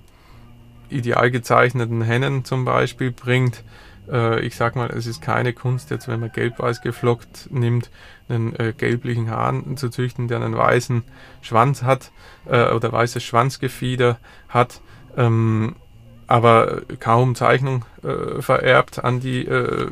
[0.90, 3.64] ideal gezeichneten Hennen zum Beispiel bringt.
[4.12, 7.90] Äh, ich sag mal, es ist keine Kunst, jetzt wenn man gelb-weiß geflockt nimmt,
[8.30, 11.04] einen äh, gelblichen Hahn zu züchten, der einen weißen
[11.42, 12.12] Schwanz hat
[12.46, 14.18] äh, oder weißes Schwanzgefieder
[14.50, 14.82] hat.
[15.18, 15.76] Ähm,
[16.28, 19.88] aber kaum Zeichnung äh, vererbt an die äh,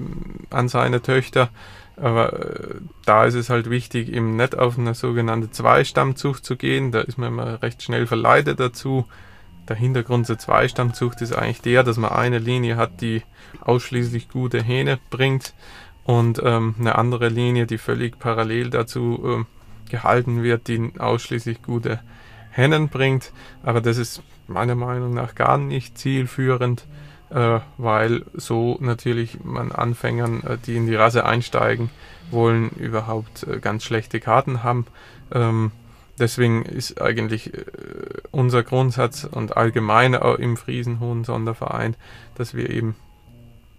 [0.50, 1.50] an seine Töchter.
[1.98, 6.94] Aber äh, da ist es halt wichtig, eben nicht auf eine sogenannte Zweistammzucht zu gehen.
[6.94, 9.06] Da ist man immer recht schnell verleitet dazu.
[9.70, 13.22] Der Hintergrund zur Zweistammzucht ist eigentlich der, dass man eine Linie hat, die
[13.62, 15.54] ausschließlich gute Hähne bringt
[16.04, 22.00] und ähm, eine andere Linie, die völlig parallel dazu äh, gehalten wird, die ausschließlich gute
[22.50, 23.32] Hennen bringt.
[23.62, 26.88] Aber das ist meiner Meinung nach gar nicht zielführend,
[27.30, 31.92] äh, weil so natürlich man Anfängern, äh, die in die Rasse einsteigen
[32.32, 34.88] wollen, überhaupt äh, ganz schlechte Karten haben.
[35.32, 35.72] Ähm,
[36.20, 37.66] deswegen ist eigentlich äh,
[38.32, 41.96] unser Grundsatz und allgemein auch im Friesenhuhn Sonderverein,
[42.36, 42.96] dass wir eben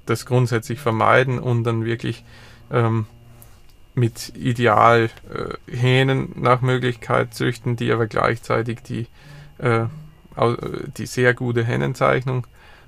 [0.06, 2.24] das grundsätzlich vermeiden und dann wirklich
[2.70, 3.06] ähm,
[3.94, 9.06] mit Ideal äh, Hähnen nach Möglichkeit züchten, die aber gleichzeitig die,
[9.58, 9.86] äh,
[10.96, 12.46] die sehr gute Hennenzeichnung,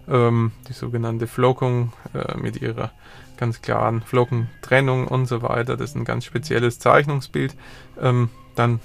[0.09, 2.93] ähm, die sogenannte Flockung äh, mit ihrer
[3.37, 7.57] ganz klaren Flockentrennung und so weiter, das ist ein ganz spezielles Zeichnungsbild,
[8.01, 8.81] ähm, dann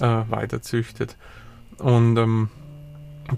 [0.00, 1.16] äh, weiter züchtet.
[1.78, 2.50] Und ähm,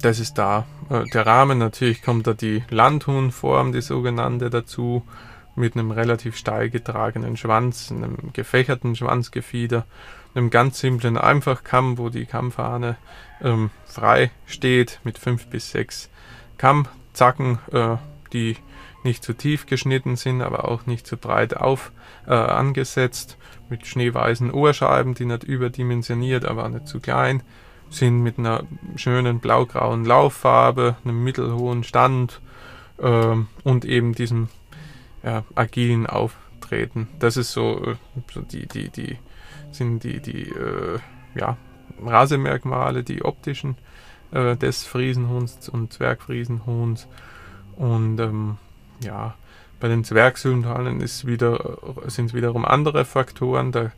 [0.00, 1.58] das ist da äh, der Rahmen.
[1.58, 5.04] Natürlich kommt da die Landhuhnform, die sogenannte, dazu,
[5.56, 9.84] mit einem relativ steil getragenen Schwanz, einem gefächerten Schwanzgefieder,
[10.34, 12.96] einem ganz simplen Einfachkamm, wo die Kammfahne
[13.42, 16.08] ähm, frei steht, mit fünf bis sechs
[16.56, 17.96] Kammzacken, äh,
[18.32, 18.56] die
[19.02, 21.90] nicht zu tief geschnitten sind, aber auch nicht zu breit auf
[22.26, 23.38] äh, angesetzt,
[23.70, 27.42] mit schneeweißen Ohrscheiben, die nicht überdimensioniert, aber nicht zu klein
[27.90, 28.64] sind mit einer
[28.96, 32.40] schönen blaugrauen Lauffarbe, einem mittelhohen Stand
[32.98, 34.48] äh, und eben diesem
[35.22, 37.08] ja, agilen Auftreten.
[37.18, 37.96] Das ist so, äh,
[38.32, 39.18] so die, die, die,
[39.72, 40.98] sind die, die äh,
[41.34, 41.56] ja,
[42.04, 43.76] Rasemerkmale, die optischen
[44.30, 47.08] äh, des Friesenhuhns und Zwergfriesenhuhns.
[47.76, 48.56] Und ähm,
[49.02, 49.34] ja,
[49.80, 53.72] bei den Zwergsynthalen ist wieder, sind es wiederum andere Faktoren.
[53.72, 53.90] Da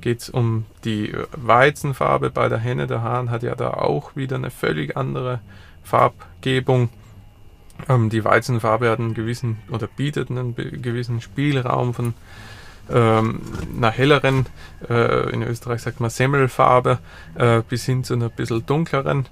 [0.00, 2.86] geht es um die Weizenfarbe bei der Henne.
[2.86, 5.40] Der Hahn hat ja da auch wieder eine völlig andere
[5.82, 6.90] Farbgebung.
[7.88, 12.14] Ähm, die Weizenfarbe hat einen gewissen oder bietet einen gewissen Spielraum von
[12.92, 13.40] ähm,
[13.76, 14.46] einer helleren,
[14.88, 16.98] äh, in Österreich sagt man Semmelfarbe,
[17.34, 19.26] äh, bis hin zu einer bisschen dunkleren.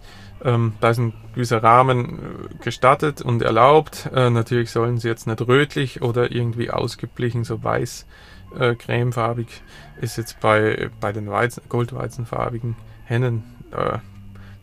[0.45, 4.09] Ähm, da ist ein gewisser Rahmen äh, gestattet und erlaubt.
[4.15, 8.07] Äh, natürlich sollen sie jetzt nicht rötlich oder irgendwie ausgeblichen, so weiß,
[8.59, 9.63] äh, cremefarbig
[10.01, 13.43] ist jetzt bei, bei den Weizen, goldweizenfarbigen Hennen
[13.73, 13.99] äh,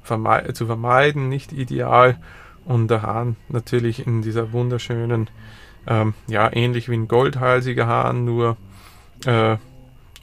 [0.01, 2.17] verme zu vermeiden, nicht ideal.
[2.63, 5.29] Und der Hahn natürlich in dieser wunderschönen,
[5.88, 8.58] ähm, ja, ähnlich wie ein goldhalsiger Hahn, nur
[9.25, 9.58] äh,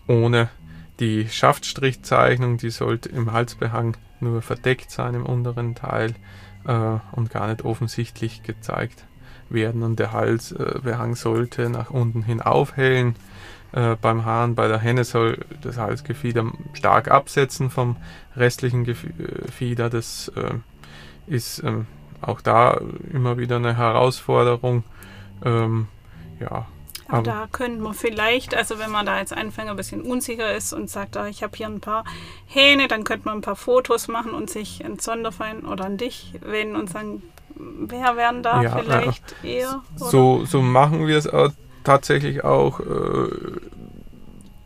[0.07, 0.49] ohne
[1.01, 6.15] die Schaftstrichzeichnung, die sollte im Halsbehang nur verdeckt sein im unteren Teil
[6.65, 9.05] äh, und gar nicht offensichtlich gezeigt
[9.49, 9.83] werden.
[9.83, 13.17] Und der Halsbehang sollte nach unten hin aufhellen.
[13.73, 17.97] Äh, beim Hahn, bei der Henne soll das Halsgefieder stark absetzen vom
[18.37, 19.91] restlichen Gefieder.
[19.91, 20.55] Das äh,
[21.27, 21.87] ist ähm,
[22.21, 22.81] auch da
[23.13, 24.85] immer wieder eine Herausforderung.
[25.45, 25.89] Ähm,
[26.39, 26.67] ja,
[27.13, 30.73] aber da könnte man vielleicht, also wenn man da als Anfänger ein bisschen unsicher ist
[30.73, 32.05] und sagt, ah, ich habe hier ein paar
[32.47, 36.35] Hähne, dann könnte man ein paar Fotos machen und sich an Sonderfein oder an dich
[36.41, 37.23] wenden und sagen,
[37.55, 39.49] wer wären da ja, vielleicht ja.
[39.49, 39.83] eher?
[39.97, 41.51] So, so machen wir es auch
[41.85, 43.29] tatsächlich auch, äh,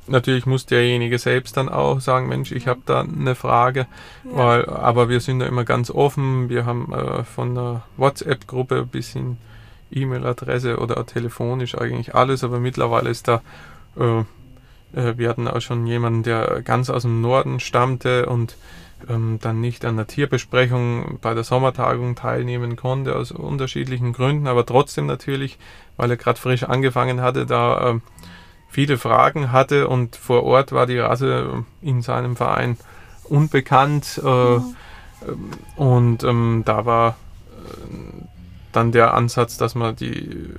[0.07, 3.87] natürlich muss derjenige selbst dann auch sagen, Mensch, ich habe da eine Frage,
[4.25, 4.37] ja.
[4.37, 6.49] weil, aber wir sind da immer ganz offen.
[6.49, 9.39] Wir haben äh, von einer WhatsApp-Gruppe bis hin
[9.91, 13.43] E-Mail-Adresse oder telefonisch eigentlich alles, aber mittlerweile ist da,
[13.97, 14.21] äh,
[14.99, 18.57] äh, wir hatten auch schon jemanden, der ganz aus dem Norden stammte und
[19.09, 24.65] ähm, dann nicht an der Tierbesprechung bei der Sommertagung teilnehmen konnte, aus unterschiedlichen Gründen, aber
[24.65, 25.59] trotzdem natürlich,
[25.97, 28.01] weil er gerade frisch angefangen hatte, da äh,
[28.69, 32.77] viele Fragen hatte und vor Ort war die Rasse in seinem Verein
[33.25, 34.75] unbekannt äh, mhm.
[35.77, 37.17] und ähm, da war
[37.51, 38.36] äh,
[38.77, 40.51] dann der Ansatz, dass man die,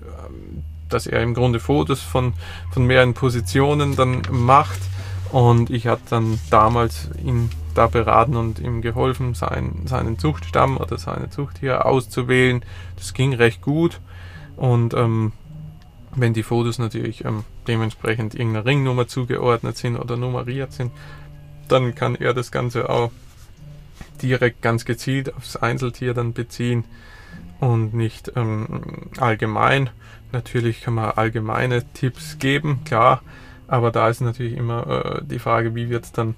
[0.90, 2.34] dass er im Grunde Fotos von,
[2.72, 4.80] von mehreren Positionen dann macht.
[5.32, 10.98] Und ich habe dann damals ihn da beraten und ihm geholfen, sein, seinen Zuchtstamm oder
[10.98, 12.64] seine Zuchttiere auszuwählen.
[12.96, 14.00] Das ging recht gut.
[14.56, 15.34] Und ähm,
[16.16, 20.92] wenn die Fotos natürlich ähm, dementsprechend irgendeiner Ringnummer zugeordnet sind oder nummeriert sind,
[21.68, 23.12] dann kann er das Ganze auch
[24.22, 26.86] direkt ganz gezielt aufs Einzeltier dann beziehen
[27.60, 28.82] und nicht ähm,
[29.18, 29.90] allgemein.
[30.32, 33.22] Natürlich kann man allgemeine Tipps geben, klar,
[33.68, 36.36] aber da ist natürlich immer äh, die Frage, wie wird es dann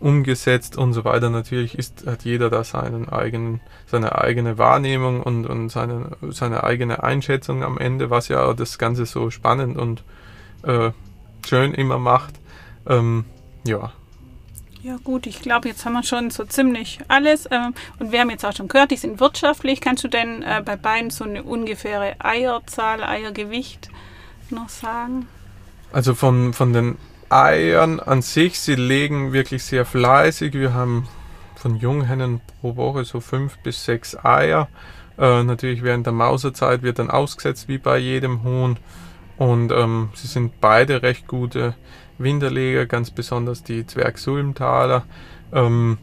[0.00, 1.30] umgesetzt und so weiter.
[1.30, 7.02] Natürlich ist, hat jeder da seinen eigenen, seine eigene Wahrnehmung und, und seine, seine eigene
[7.02, 10.02] Einschätzung am Ende, was ja das Ganze so spannend und
[10.62, 10.90] äh,
[11.46, 12.34] schön immer macht.
[12.86, 13.26] Ähm,
[13.64, 13.92] ja,
[14.82, 17.46] ja gut, ich glaube, jetzt haben wir schon so ziemlich alles.
[17.50, 19.80] Ähm, und wir haben jetzt auch schon gehört, die sind wirtschaftlich.
[19.80, 23.90] Kannst du denn äh, bei beiden so eine ungefähre Eierzahl, Eiergewicht
[24.50, 25.26] noch sagen?
[25.92, 30.54] Also von, von den Eiern an sich, sie legen wirklich sehr fleißig.
[30.54, 31.06] Wir haben
[31.56, 34.68] von Junghennen pro Woche so fünf bis sechs Eier.
[35.18, 38.78] Äh, natürlich während der Mauserzeit wird dann ausgesetzt wie bei jedem Huhn.
[39.36, 41.74] Und ähm, sie sind beide recht gute
[42.20, 45.04] Winterleger, ganz besonders die Zwergsulmtaler.
[45.52, 45.98] Ähm,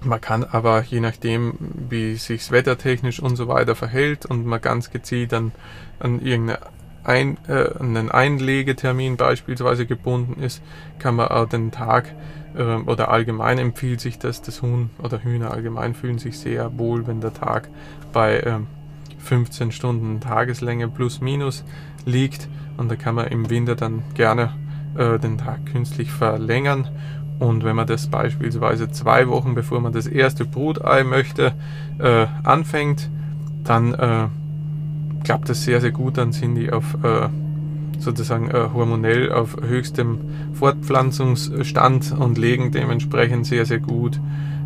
[0.00, 1.54] man kann aber je nachdem,
[1.88, 5.52] wie sich wettertechnisch und so weiter verhält und man ganz gezielt an,
[5.98, 6.58] an irgendeinen
[7.06, 10.60] ein, äh, einen Einlegetermin beispielsweise gebunden ist,
[10.98, 12.12] kann man auch den Tag
[12.56, 17.06] äh, oder allgemein empfiehlt sich das, das Huhn oder Hühner allgemein fühlen sich sehr wohl,
[17.06, 17.68] wenn der Tag
[18.12, 18.58] bei äh,
[19.18, 21.64] 15 Stunden Tageslänge plus minus
[22.04, 24.54] liegt und da kann man im Winter dann gerne
[24.98, 26.88] äh, den Tag künstlich verlängern.
[27.38, 31.52] Und wenn man das beispielsweise zwei Wochen bevor man das erste Brutei möchte,
[31.98, 33.10] äh, anfängt,
[33.62, 34.28] dann äh,
[35.22, 36.16] klappt das sehr, sehr gut.
[36.16, 37.28] Dann sind die auf äh,
[37.98, 40.18] sozusagen äh, hormonell auf höchstem
[40.54, 44.20] Fortpflanzungsstand und legen dementsprechend sehr, sehr gut.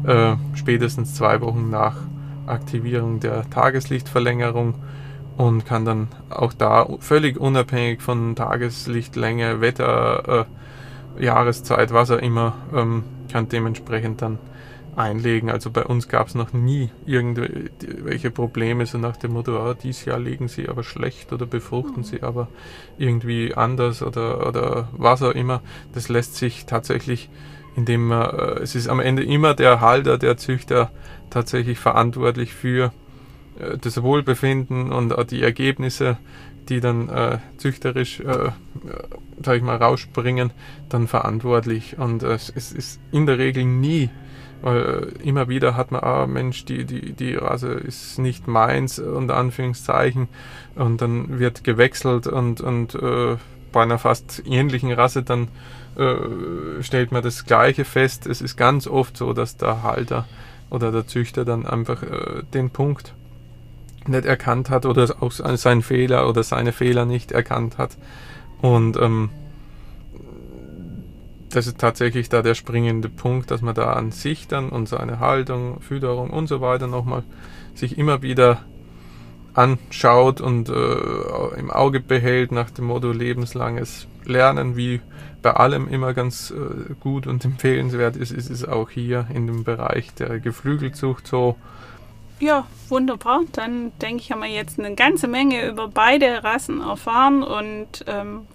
[0.05, 1.97] Äh, spätestens zwei Wochen nach
[2.47, 4.75] Aktivierung der Tageslichtverlängerung
[5.37, 10.47] und kann dann auch da völlig unabhängig von Tageslichtlänge, Wetter,
[11.17, 14.39] äh, Jahreszeit, was auch immer, ähm, kann dementsprechend dann
[14.97, 15.51] einlegen.
[15.51, 20.05] Also bei uns gab es noch nie irgendwelche Probleme, so nach dem Motto, ah, dieses
[20.05, 22.05] Jahr legen sie aber schlecht oder befruchten mhm.
[22.05, 22.49] sie aber
[22.99, 25.63] irgendwie anders oder, oder was auch immer.
[25.95, 27.31] Das lässt sich tatsächlich,
[27.77, 30.91] indem man, äh, es ist am Ende immer der Halter, der Züchter
[31.31, 32.93] tatsächlich verantwortlich für
[33.81, 36.19] das Wohlbefinden und auch die Ergebnisse,
[36.71, 38.51] die dann äh, züchterisch, äh,
[39.43, 40.53] sag ich mal, rausspringen,
[40.89, 41.99] dann verantwortlich.
[41.99, 44.09] Und äh, es ist in der Regel nie,
[44.63, 48.99] weil äh, immer wieder hat man, ah Mensch, die, die, die Rasse ist nicht meins,
[48.99, 50.29] unter Anführungszeichen,
[50.77, 53.37] und dann wird gewechselt und, und äh,
[53.73, 55.49] bei einer fast ähnlichen Rasse dann
[56.81, 58.27] stellt man das Gleiche fest.
[58.27, 60.25] Es ist ganz oft so, dass der Halter
[60.71, 62.03] oder der Züchter dann einfach
[62.55, 63.13] den Punkt
[64.09, 67.97] nicht erkannt hat oder auch seinen Fehler oder seine Fehler nicht erkannt hat.
[68.61, 69.31] Und ähm,
[71.51, 75.19] das ist tatsächlich da der springende Punkt, dass man da an sich dann und seine
[75.19, 77.25] Haltung, Fütterung und so weiter nochmal
[77.75, 78.59] sich immer wieder
[79.55, 85.01] anschaut und äh, im Auge behält nach dem Motto lebenslanges Lernen, wie
[85.43, 89.65] bei allem immer ganz äh, gut und empfehlenswert ist, ist es auch hier in dem
[89.65, 91.57] Bereich der Geflügelzucht so.
[92.41, 93.43] Ja, wunderbar.
[93.53, 98.47] Dann denke ich, haben wir jetzt eine ganze Menge über beide Rassen erfahren und ähm,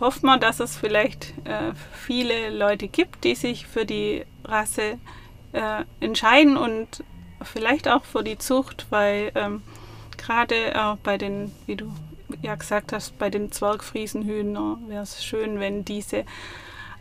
[0.00, 4.98] hoffen wir, dass es vielleicht äh, viele Leute gibt, die sich für die Rasse
[5.52, 7.04] äh, entscheiden und
[7.42, 9.62] vielleicht auch für die Zucht, weil ähm,
[10.18, 11.92] gerade auch bei den, wie du
[12.42, 16.24] ja gesagt hast, bei den Zwergfriesenhühnern wäre es schön, wenn diese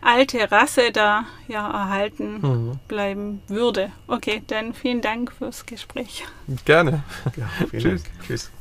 [0.01, 2.79] alte Rasse da ja erhalten mhm.
[2.87, 3.91] bleiben würde.
[4.07, 6.25] Okay, dann vielen Dank fürs Gespräch.
[6.65, 7.03] Gerne.
[7.35, 8.03] Ja, Tschüss.
[8.03, 8.25] Dank.
[8.25, 8.51] Tschüss.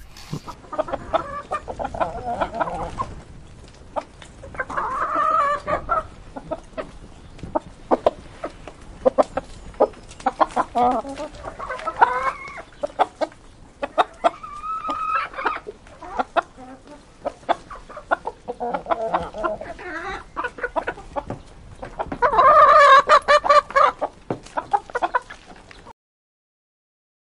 [10.75, 11.03] Oh.